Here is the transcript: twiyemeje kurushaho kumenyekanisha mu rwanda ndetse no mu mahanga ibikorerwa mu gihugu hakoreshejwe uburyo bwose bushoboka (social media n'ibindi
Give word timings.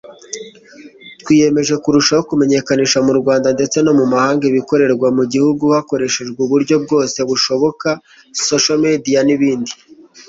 twiyemeje 1.21 1.73
kurushaho 1.83 2.23
kumenyekanisha 2.29 2.99
mu 3.07 3.13
rwanda 3.19 3.47
ndetse 3.55 3.77
no 3.85 3.93
mu 3.99 4.05
mahanga 4.13 4.43
ibikorerwa 4.51 5.07
mu 5.17 5.23
gihugu 5.33 5.63
hakoreshejwe 5.75 6.39
uburyo 6.45 6.75
bwose 6.83 7.19
bushoboka 7.29 7.89
(social 8.49 8.77
media 8.87 9.19
n'ibindi 9.27 9.73